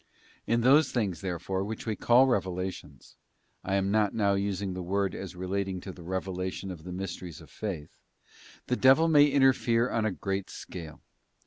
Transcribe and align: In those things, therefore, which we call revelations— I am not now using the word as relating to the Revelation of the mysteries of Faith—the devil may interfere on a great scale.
In 0.47 0.61
those 0.61 0.91
things, 0.91 1.21
therefore, 1.21 1.63
which 1.63 1.85
we 1.85 1.95
call 1.95 2.25
revelations— 2.25 3.17
I 3.63 3.75
am 3.75 3.91
not 3.91 4.15
now 4.15 4.33
using 4.33 4.73
the 4.73 4.81
word 4.81 5.13
as 5.13 5.35
relating 5.35 5.79
to 5.81 5.91
the 5.91 6.01
Revelation 6.01 6.71
of 6.71 6.85
the 6.85 6.91
mysteries 6.91 7.39
of 7.39 7.51
Faith—the 7.51 8.77
devil 8.77 9.07
may 9.07 9.27
interfere 9.27 9.91
on 9.91 10.05
a 10.05 10.11
great 10.11 10.49
scale. 10.49 11.01